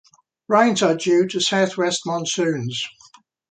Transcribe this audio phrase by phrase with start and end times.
[0.47, 2.83] Rains are due to southwest monsoons.